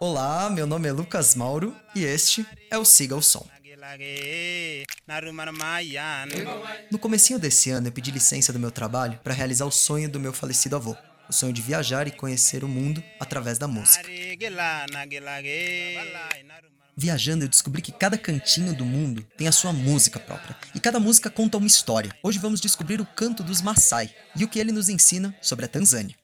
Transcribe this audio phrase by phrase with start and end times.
[0.00, 3.46] Olá, meu nome é Lucas Mauro e este é o Siga o Som.
[6.90, 10.18] No comecinho desse ano eu pedi licença do meu trabalho para realizar o sonho do
[10.18, 10.96] meu falecido avô,
[11.28, 14.02] o sonho de viajar e conhecer o mundo através da música.
[16.96, 20.56] Viajando, eu descobri que cada cantinho do mundo tem a sua música própria.
[20.74, 22.12] E cada música conta uma história.
[22.22, 25.68] Hoje vamos descobrir o canto dos Maasai e o que ele nos ensina sobre a
[25.68, 26.14] Tanzânia.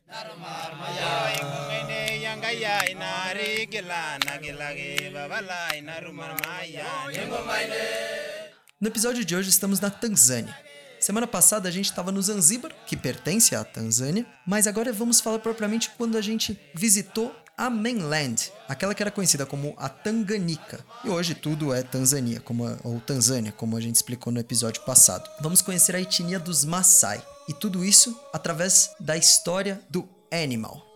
[8.81, 10.57] No episódio de hoje estamos na Tanzânia.
[11.01, 15.39] Semana passada a gente estava no Zanzíbar, que pertence à Tanzânia, mas agora vamos falar
[15.39, 20.83] propriamente quando a gente visitou a mainland, aquela que era conhecida como a Tanganica.
[21.05, 24.81] E hoje tudo é Tanzânia, como a, ou Tanzânia, como a gente explicou no episódio
[24.81, 25.29] passado.
[25.43, 27.23] Vamos conhecer a etnia dos Maasai.
[27.47, 30.87] E tudo isso através da história do Animal.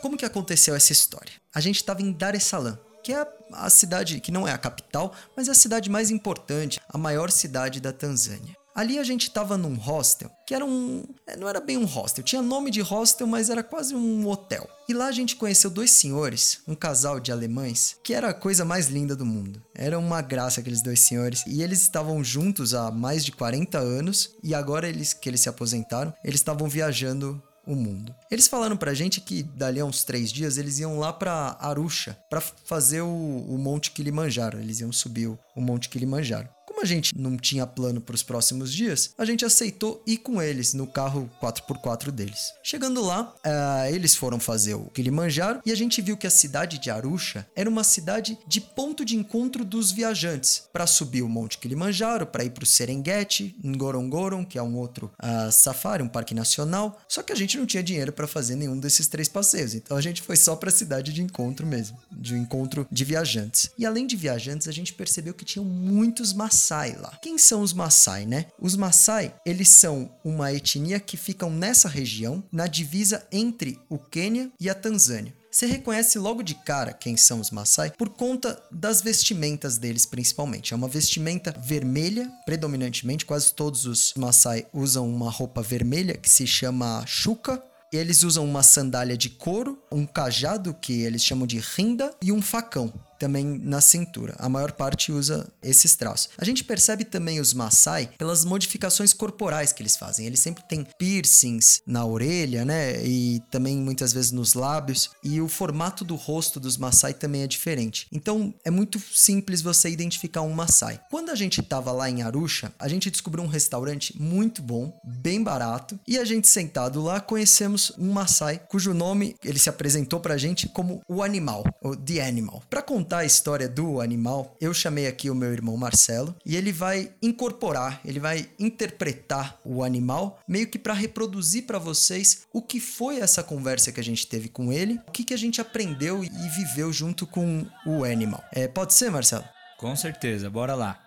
[0.00, 1.32] Como que aconteceu essa história?
[1.52, 4.58] A gente estava em Dar es Salaam, que é a cidade que não é a
[4.58, 8.56] capital, mas é a cidade mais importante, a maior cidade da Tanzânia.
[8.74, 11.04] Ali a gente estava num hostel, que era um.
[11.24, 14.68] É, não era bem um hostel, tinha nome de hostel, mas era quase um hotel.
[14.88, 18.64] E lá a gente conheceu dois senhores, um casal de alemães, que era a coisa
[18.64, 19.62] mais linda do mundo.
[19.72, 21.44] Era uma graça aqueles dois senhores.
[21.46, 25.48] E eles estavam juntos há mais de 40 anos, e agora eles que eles se
[25.48, 28.14] aposentaram, eles estavam viajando o mundo.
[28.30, 32.16] Eles falaram pra gente que dali a uns três dias eles iam lá pra Arusha
[32.30, 34.60] para fazer o, o Monte Kilimanjaro.
[34.60, 36.48] Eles iam subir o, o Monte Kilimanjaro.
[36.66, 40.42] Como a gente não tinha plano para os próximos dias, a gente aceitou ir com
[40.42, 42.52] eles no carro 4x4 deles.
[42.60, 46.78] Chegando lá, uh, eles foram fazer o Kilimanjaro e a gente viu que a cidade
[46.78, 51.56] de Arusha era uma cidade de ponto de encontro dos viajantes para subir o Monte
[51.58, 56.34] Kilimanjaro, para ir para o Serengeti, Ngorongoro, que é um outro uh, safari, um parque
[56.34, 57.00] nacional.
[57.08, 60.00] Só que a gente não tinha dinheiro para fazer nenhum desses três passeios, então a
[60.00, 63.70] gente foi só para a cidade de encontro mesmo, de encontro de viajantes.
[63.78, 67.18] E além de viajantes, a gente percebeu que tinham muitos maçãs Maasai lá.
[67.20, 68.46] Quem são os Maasai, né?
[68.58, 74.50] Os Maasai, eles são uma etnia que ficam nessa região, na divisa entre o Quênia
[74.58, 75.34] e a Tanzânia.
[75.50, 80.72] Você reconhece logo de cara quem são os Maasai por conta das vestimentas deles, principalmente.
[80.72, 86.46] É uma vestimenta vermelha, predominantemente, quase todos os Maasai usam uma roupa vermelha que se
[86.46, 87.62] chama chuca.
[87.92, 92.42] Eles usam uma sandália de couro, um cajado que eles chamam de rinda e um
[92.42, 94.34] facão também na cintura.
[94.38, 96.30] A maior parte usa esses traços.
[96.38, 100.26] A gente percebe também os Maasai pelas modificações corporais que eles fazem.
[100.26, 103.04] Eles sempre têm piercings na orelha, né?
[103.04, 105.10] E também muitas vezes nos lábios.
[105.22, 108.06] E o formato do rosto dos Maasai também é diferente.
[108.12, 111.00] Então é muito simples você identificar um Maasai.
[111.10, 115.42] Quando a gente estava lá em Arusha, a gente descobriu um restaurante muito bom, bem
[115.42, 115.98] barato.
[116.06, 120.68] E a gente sentado lá conhecemos um Maasai cujo nome ele se apresentou pra gente
[120.68, 122.62] como o animal, o The Animal.
[122.68, 127.12] Para a história do animal, eu chamei aqui o meu irmão Marcelo e ele vai
[127.22, 133.18] incorporar, ele vai interpretar o animal meio que para reproduzir para vocês o que foi
[133.18, 136.48] essa conversa que a gente teve com ele, o que, que a gente aprendeu e
[136.56, 138.44] viveu junto com o animal.
[138.52, 139.44] É, pode ser, Marcelo?
[139.78, 141.05] Com certeza, bora lá.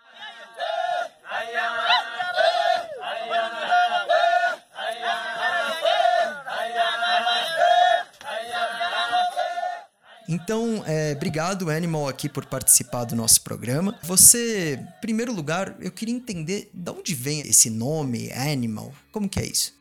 [10.32, 13.98] Então, é, obrigado, Animal, aqui por participar do nosso programa.
[14.04, 18.94] Você, em primeiro lugar, eu queria entender de onde vem esse nome, Animal.
[19.12, 19.79] Como que é isso?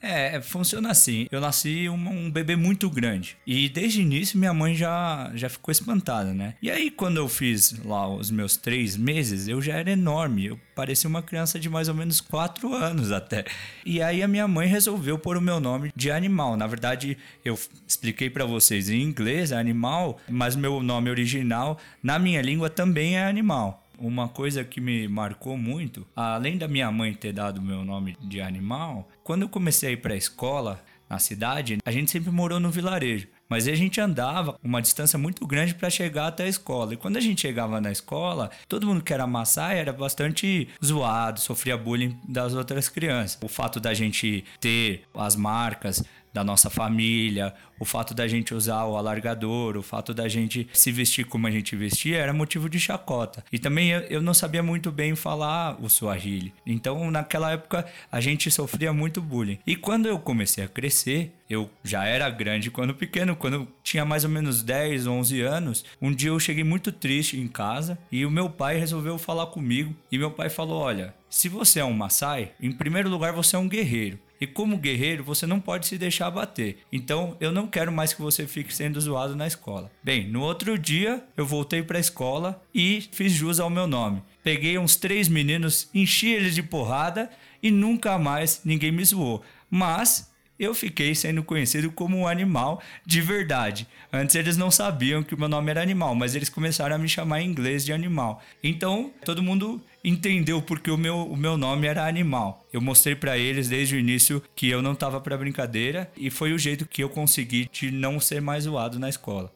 [0.00, 1.26] É, funciona assim.
[1.30, 3.36] Eu nasci um, um, bebê muito grande.
[3.46, 6.54] E desde o início minha mãe já, já ficou espantada, né?
[6.62, 10.46] E aí, quando eu fiz lá os meus três meses, eu já era enorme.
[10.46, 13.44] Eu parecia uma criança de mais ou menos quatro anos até.
[13.84, 16.56] E aí a minha mãe resolveu pôr o meu nome de animal.
[16.56, 22.18] Na verdade, eu expliquei para vocês em inglês, é animal, mas meu nome original na
[22.18, 27.12] minha língua também é animal uma coisa que me marcou muito, além da minha mãe
[27.12, 31.18] ter dado meu nome de animal, quando eu comecei a ir para a escola na
[31.18, 33.26] cidade, a gente sempre morou no vilarejo.
[33.48, 36.94] Mas a gente andava uma distância muito grande para chegar até a escola.
[36.94, 41.40] E quando a gente chegava na escola, todo mundo que era Maasai era bastante zoado,
[41.40, 43.36] sofria bullying das outras crianças.
[43.42, 48.84] O fato da gente ter as marcas da nossa família, o fato da gente usar
[48.84, 52.78] o alargador, o fato da gente se vestir como a gente vestia era motivo de
[52.78, 53.44] chacota.
[53.50, 56.52] E também eu não sabia muito bem falar o Swahili.
[56.66, 59.58] Então, naquela época, a gente sofria muito bullying.
[59.66, 64.24] E quando eu comecei a crescer, eu já era grande quando pequeno, quando tinha mais
[64.24, 68.30] ou menos 10, 11 anos, um dia eu cheguei muito triste em casa e o
[68.30, 69.94] meu pai resolveu falar comigo.
[70.12, 73.58] E meu pai falou: Olha, se você é um Maasai, em primeiro lugar você é
[73.58, 74.18] um guerreiro.
[74.40, 76.78] E como guerreiro, você não pode se deixar abater.
[76.90, 79.90] Então, eu não quero mais que você fique sendo zoado na escola.
[80.02, 84.22] Bem, no outro dia, eu voltei para a escola e fiz jus ao meu nome.
[84.42, 87.30] Peguei uns três meninos, enchi eles de porrada
[87.62, 89.42] e nunca mais ninguém me zoou.
[89.68, 93.88] Mas eu fiquei sendo conhecido como um animal de verdade.
[94.12, 97.08] Antes eles não sabiam que o meu nome era animal, mas eles começaram a me
[97.08, 98.42] chamar em inglês de animal.
[98.62, 102.66] Então todo mundo entendeu porque o meu, o meu nome era animal.
[102.72, 106.52] Eu mostrei para eles desde o início que eu não tava para brincadeira e foi
[106.52, 109.52] o jeito que eu consegui de não ser mais zoado na escola.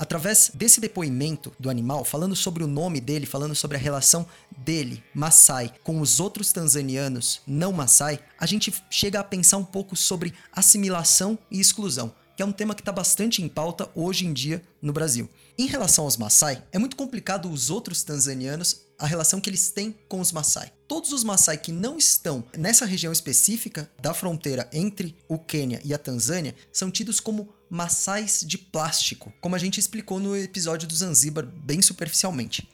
[0.00, 4.26] Através desse depoimento do animal, falando sobre o nome dele, falando sobre a relação
[4.56, 9.94] dele, Maasai, com os outros tanzanianos não Maasai, a gente chega a pensar um pouco
[9.94, 14.32] sobre assimilação e exclusão, que é um tema que está bastante em pauta hoje em
[14.32, 15.28] dia no Brasil.
[15.58, 19.94] Em relação aos Maasai, é muito complicado os outros tanzanianos a relação que eles têm
[20.08, 20.72] com os Maasai.
[20.90, 25.94] Todos os Maasai que não estão nessa região específica da fronteira entre o Quênia e
[25.94, 30.96] a Tanzânia são tidos como maçais de plástico, como a gente explicou no episódio do
[30.96, 32.68] Zanzibar bem superficialmente.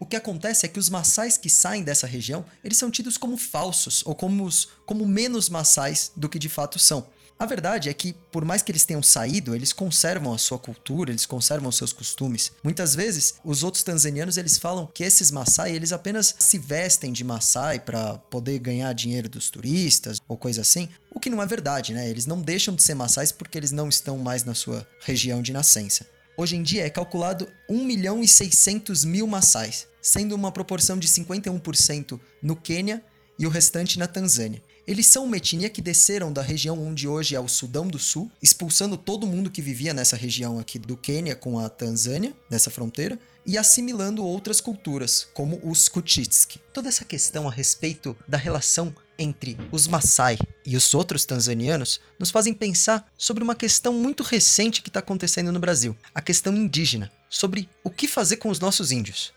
[0.00, 3.36] O que acontece é que os maçais que saem dessa região, eles são tidos como
[3.36, 7.06] falsos ou como, os, como menos maçais do que de fato são.
[7.38, 11.12] A verdade é que, por mais que eles tenham saído, eles conservam a sua cultura,
[11.12, 12.50] eles conservam os seus costumes.
[12.64, 17.22] Muitas vezes, os outros tanzanianos eles falam que esses Maasai eles apenas se vestem de
[17.22, 21.94] Maasai para poder ganhar dinheiro dos turistas ou coisa assim, o que não é verdade,
[21.94, 22.10] né?
[22.10, 25.52] Eles não deixam de ser Maasais porque eles não estão mais na sua região de
[25.52, 26.04] nascença.
[26.36, 31.06] Hoje em dia é calculado 1 milhão e 600 mil Maasais, sendo uma proporção de
[31.06, 33.00] 51% no Quênia
[33.38, 34.60] e o restante na Tanzânia.
[34.88, 38.32] Eles são uma etnia que desceram da região onde hoje é o Sudão do Sul,
[38.42, 43.18] expulsando todo mundo que vivia nessa região aqui do Quênia com a Tanzânia, nessa fronteira,
[43.44, 46.58] e assimilando outras culturas, como os Kutchitski.
[46.72, 52.30] Toda essa questão a respeito da relação entre os Maasai e os outros tanzanianos nos
[52.30, 57.12] fazem pensar sobre uma questão muito recente que está acontecendo no Brasil, a questão indígena,
[57.28, 59.34] sobre o que fazer com os nossos índios.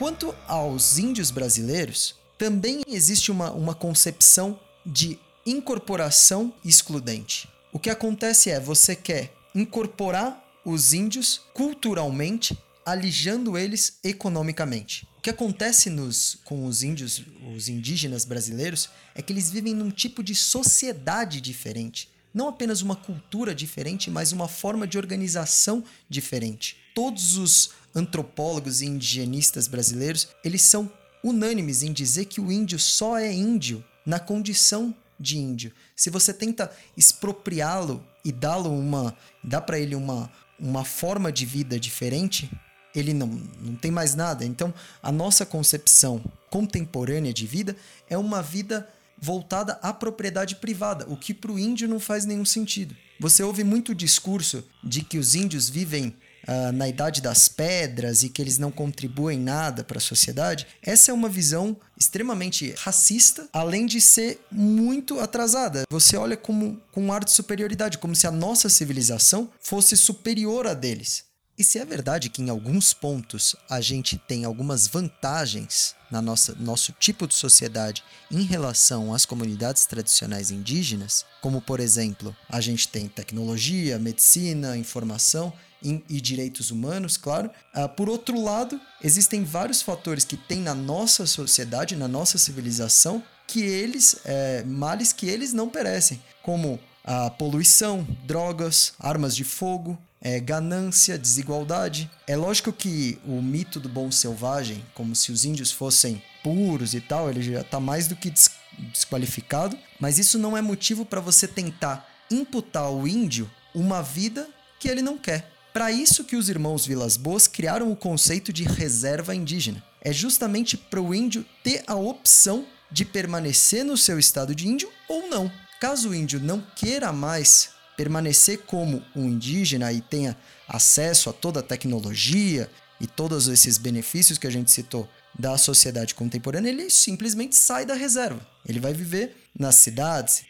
[0.00, 7.46] Quanto aos índios brasileiros, também existe uma, uma concepção de incorporação excludente.
[7.70, 15.06] O que acontece é você quer incorporar os índios culturalmente, alijando eles economicamente.
[15.18, 17.22] O que acontece nos, com os índios,
[17.54, 22.08] os indígenas brasileiros, é que eles vivem num tipo de sociedade diferente.
[22.32, 26.78] Não apenas uma cultura diferente, mas uma forma de organização diferente.
[26.94, 30.90] Todos os antropólogos e indigenistas brasileiros, eles são
[31.22, 35.72] unânimes em dizer que o índio só é índio na condição de índio.
[35.94, 39.14] Se você tenta expropriá-lo e dá-lo uma,
[39.44, 42.50] dá para ele uma, uma forma de vida diferente,
[42.94, 43.26] ele não,
[43.60, 44.44] não tem mais nada.
[44.44, 44.72] Então,
[45.02, 47.76] a nossa concepção contemporânea de vida
[48.08, 48.88] é uma vida
[49.20, 52.96] voltada à propriedade privada, o que para o índio não faz nenhum sentido.
[53.20, 56.16] Você ouve muito discurso de que os índios vivem
[56.46, 61.10] uh, na idade das pedras e que eles não contribuem nada para a sociedade, essa
[61.10, 65.84] é uma visão extremamente racista, além de ser muito atrasada.
[65.90, 70.66] Você olha como, com um ar de superioridade, como se a nossa civilização fosse superior
[70.66, 71.30] a deles.
[71.60, 76.54] E se é verdade que em alguns pontos a gente tem algumas vantagens na nossa
[76.54, 82.88] nosso tipo de sociedade em relação às comunidades tradicionais indígenas, como por exemplo, a gente
[82.88, 87.50] tem tecnologia, medicina, informação, e direitos humanos, claro.
[87.74, 93.22] Uh, por outro lado, existem vários fatores que tem na nossa sociedade, na nossa civilização,
[93.46, 99.98] que eles, é, males que eles não perecem, como a poluição, drogas, armas de fogo,
[100.20, 102.08] é, ganância, desigualdade.
[102.26, 107.00] É lógico que o mito do bom selvagem, como se os índios fossem puros e
[107.00, 108.50] tal, ele já está mais do que des
[108.92, 114.88] desqualificado, mas isso não é motivo para você tentar imputar ao índio uma vida que
[114.88, 115.49] ele não quer.
[115.72, 119.82] Para isso que os irmãos Vilas Boas criaram o conceito de reserva indígena.
[120.02, 124.90] é justamente para o índio ter a opção de permanecer no seu estado de índio
[125.06, 125.52] ou não.
[125.78, 130.36] Caso o índio não queira mais permanecer como um indígena e tenha
[130.66, 135.08] acesso a toda a tecnologia e todos esses benefícios que a gente citou
[135.38, 138.44] da sociedade contemporânea, ele simplesmente sai da reserva.
[138.66, 140.44] Ele vai viver nas cidades.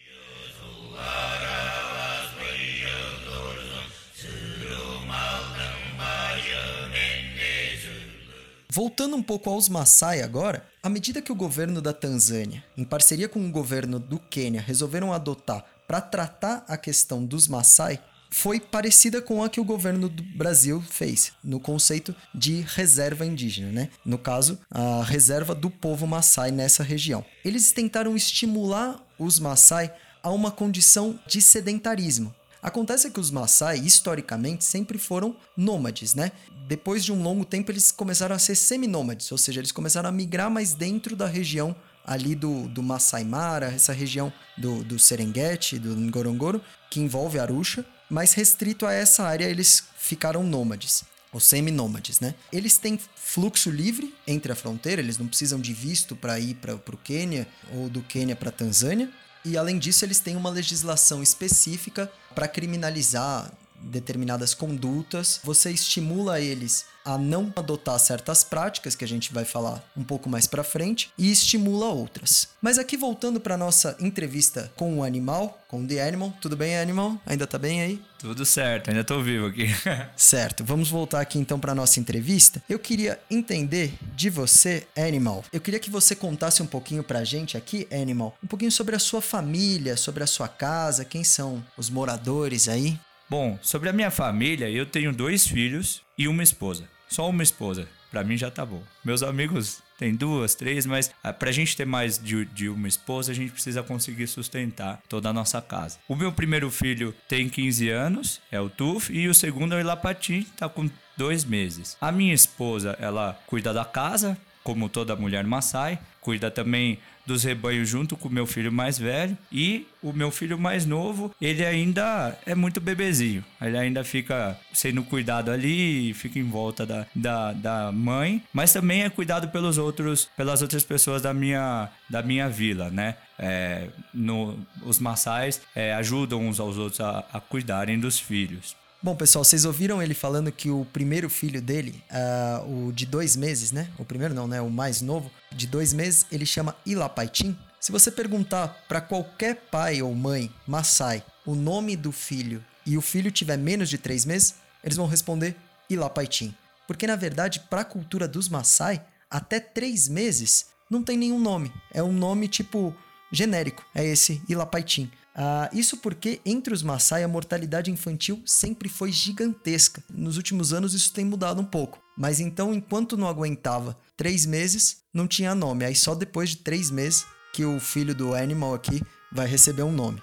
[8.73, 13.29] Voltando um pouco aos Maasai agora, à medida que o governo da Tanzânia, em parceria
[13.29, 17.99] com o governo do Quênia, resolveram adotar para tratar a questão dos Maasai,
[18.31, 23.73] foi parecida com a que o governo do Brasil fez, no conceito de reserva indígena,
[23.73, 23.89] né?
[24.05, 27.25] No caso, a reserva do povo Maasai nessa região.
[27.45, 32.33] Eles tentaram estimular os Maasai a uma condição de sedentarismo.
[32.63, 36.33] Acontece que os Maasai, historicamente, sempre foram nômades, né?
[36.69, 40.13] Depois de um longo tempo, eles começaram a ser seminômades, ou seja, eles começaram a
[40.13, 41.75] migrar mais dentro da região
[42.05, 47.85] ali do, do Masai Mara, essa região do, do Serengeti, do Ngorongoro, que envolve Arusha,
[48.09, 52.35] mas restrito a essa área eles ficaram nômades ou semi-nômades, né?
[52.53, 56.75] Eles têm fluxo livre entre a fronteira, eles não precisam de visto para ir para
[56.75, 59.09] o Quênia ou do Quênia para a Tanzânia.
[59.45, 66.87] E além disso, eles têm uma legislação específica para criminalizar determinadas condutas, você estimula eles
[67.05, 71.11] a não adotar certas práticas que a gente vai falar um pouco mais para frente
[71.17, 72.49] e estimula outras.
[72.61, 77.21] Mas aqui voltando para nossa entrevista com o animal, com The Animal, tudo bem Animal?
[77.25, 78.03] Ainda tá bem aí?
[78.19, 79.69] Tudo certo, ainda tô vivo aqui.
[80.17, 82.63] certo, vamos voltar aqui então para nossa entrevista.
[82.69, 85.45] Eu queria entender de você, Animal.
[85.53, 88.99] Eu queria que você contasse um pouquinho pra gente aqui, Animal, um pouquinho sobre a
[88.99, 92.99] sua família, sobre a sua casa, quem são os moradores aí.
[93.31, 96.85] Bom, sobre a minha família, eu tenho dois filhos e uma esposa.
[97.09, 97.89] Só uma esposa.
[98.11, 98.83] Pra mim já tá bom.
[99.03, 103.33] Meus amigos têm duas, três, mas ah, pra gente ter mais de, de, uma esposa,
[103.33, 105.99] a gente precisa conseguir sustentar toda a nossa casa.
[106.07, 109.81] O meu primeiro filho tem 15 anos, é o Tuf, e o segundo é o
[109.81, 111.97] Ilapatim, tá com dois meses.
[111.99, 116.99] A minha esposa, ela cuida da casa, como toda mulher Maasai, cuida também
[117.31, 121.33] dos rebanhos junto com o meu filho mais velho e o meu filho mais novo,
[121.41, 123.45] ele ainda é muito bebezinho.
[123.61, 129.03] Ele ainda fica sendo cuidado ali, fica em volta da, da, da mãe, mas também
[129.03, 133.15] é cuidado pelos outros, pelas outras pessoas da minha, da minha vila, né?
[133.39, 138.77] É, no, os maçais é, ajudam uns aos outros a, a cuidarem dos filhos.
[139.03, 143.35] Bom, pessoal, vocês ouviram ele falando que o primeiro filho dele, uh, o de dois
[143.35, 143.89] meses, né?
[143.99, 144.61] O primeiro não, né?
[144.61, 147.57] O mais novo, de dois meses, ele chama Ilapaitim.
[147.81, 153.01] Se você perguntar para qualquer pai ou mãe Maasai o nome do filho e o
[153.01, 155.57] filho tiver menos de três meses, eles vão responder
[155.89, 156.55] Ilapaitim.
[156.87, 161.73] Porque na verdade, para a cultura dos Maasai, até três meses não tem nenhum nome.
[161.91, 162.95] É um nome tipo
[163.33, 163.83] genérico.
[163.95, 165.11] É esse Ilapaitim.
[165.41, 170.05] Uh, isso porque entre os Maasai a mortalidade infantil sempre foi gigantesca.
[170.13, 171.99] Nos últimos anos isso tem mudado um pouco.
[172.15, 175.87] Mas então, enquanto não aguentava três meses, não tinha nome.
[175.87, 179.93] Aí só depois de três meses que o filho do Animal aqui vai receber um
[179.93, 180.21] nome.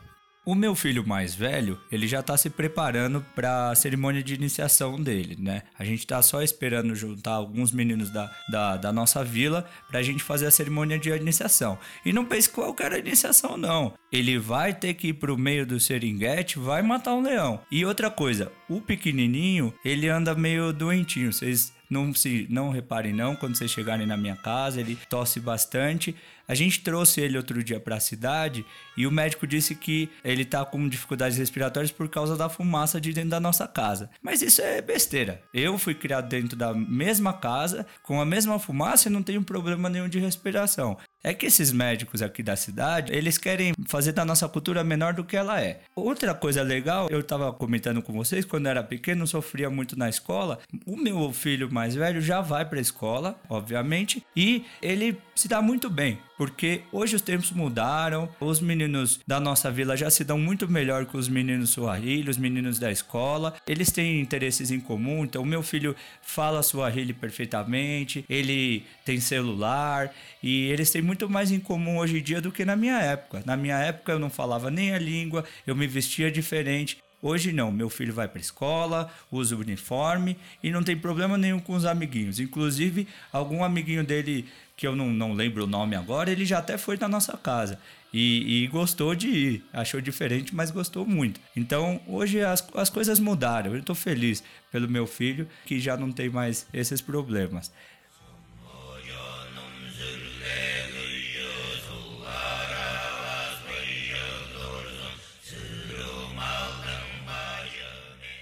[0.48, 4.96] O meu filho mais velho, ele já tá se preparando para a cerimônia de iniciação
[4.96, 5.64] dele, né?
[5.78, 10.24] A gente tá só esperando juntar alguns meninos da, da, da nossa vila pra gente
[10.24, 11.78] fazer a cerimônia de iniciação.
[12.06, 13.94] E não pense qualquer iniciação, não.
[14.10, 17.60] Ele vai ter que ir pro meio do seringuete, vai matar um leão.
[17.70, 21.34] E outra coisa, o pequenininho, ele anda meio doentinho.
[21.34, 26.16] Vocês não se não reparem não quando vocês chegarem na minha casa, ele tosse bastante.
[26.48, 30.46] A gente trouxe ele outro dia para a cidade e o médico disse que ele
[30.46, 34.10] tá com dificuldades respiratórias por causa da fumaça de dentro da nossa casa.
[34.22, 35.42] Mas isso é besteira.
[35.54, 39.90] Eu fui criado dentro da mesma casa, com a mesma fumaça e não tenho problema
[39.90, 40.98] nenhum de respiração.
[41.24, 45.26] É que esses médicos aqui da cidade, eles querem fazer da nossa cultura menor do
[45.26, 45.82] que ela é.
[45.94, 50.08] Outra coisa legal, eu estava comentando com vocês, quando eu era pequeno, sofria muito na
[50.08, 50.60] escola.
[50.86, 55.62] O meu filho mais velho já vai para a escola, obviamente, e ele se dá
[55.62, 60.38] muito bem, porque hoje os tempos mudaram, os meninos da nossa vila já se dão
[60.38, 63.56] muito melhor que os meninos Suahili, os meninos da escola.
[63.68, 70.14] Eles têm interesses em comum, então meu filho fala Suahili perfeitamente, ele tem celular
[70.44, 73.42] e eles têm muito mais em comum hoje em dia do que na minha época.
[73.46, 76.98] Na minha época eu não falava nem a língua, eu me vestia diferente.
[77.28, 81.60] Hoje não, meu filho vai para escola, usa o uniforme e não tem problema nenhum
[81.60, 82.40] com os amiguinhos.
[82.40, 84.46] Inclusive, algum amiguinho dele
[84.78, 87.78] que eu não, não lembro o nome agora, ele já até foi na nossa casa.
[88.14, 89.66] E, e, gostou de ir.
[89.74, 91.42] Achou diferente, mas gostou muito.
[91.54, 93.74] Então, hoje as, as coisas mudaram.
[93.74, 94.42] Eu estou feliz
[94.72, 97.70] pelo meu filho, que já não tem mais esses problemas.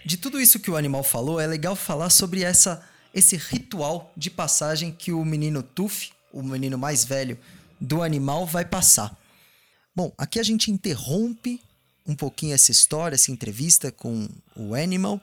[0.06, 4.30] De tudo isso que o animal falou, é legal falar sobre essa esse ritual de
[4.30, 7.40] passagem que o menino Tuff, o menino mais velho
[7.80, 9.18] do animal, vai passar.
[9.96, 11.62] Bom, aqui a gente interrompe
[12.06, 15.22] um pouquinho essa história, essa entrevista com o Animal, uh,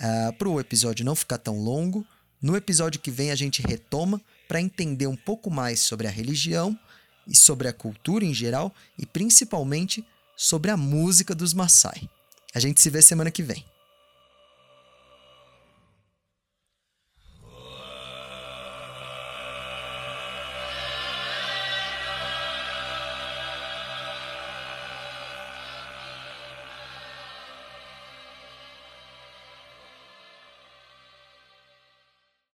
[0.00, 2.06] ah, para o episódio não ficar tão longo.
[2.40, 4.18] No episódio que vem a gente retoma
[4.48, 6.76] para entender um pouco mais sobre a religião
[7.28, 10.02] e sobre a cultura em geral e principalmente
[10.34, 12.08] sobre a música dos Maasai.
[12.54, 13.75] A gente se vê semana que vem.